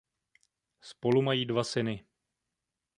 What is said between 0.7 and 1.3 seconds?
Spolu